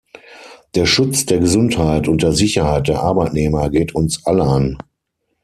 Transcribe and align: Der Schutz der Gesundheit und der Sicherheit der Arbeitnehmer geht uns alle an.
Der 0.73 0.87
Schutz 0.87 1.27
der 1.27 1.37
Gesundheit 1.37 2.07
und 2.07 2.23
der 2.23 2.33
Sicherheit 2.33 2.87
der 2.87 3.01
Arbeitnehmer 3.01 3.69
geht 3.69 3.93
uns 3.93 4.25
alle 4.25 4.45
an. 4.45 4.79